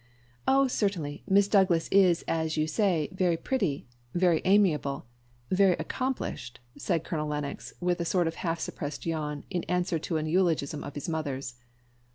[0.47, 3.85] "Oh, certainly, Miss Douglas is all that you say very pretty
[4.15, 5.05] very amiable
[5.51, 9.99] and very accomplished, said Colonel Lennox, with a sort of half suppressed yawn, in answer
[9.99, 11.53] to a eulogium of his mother's.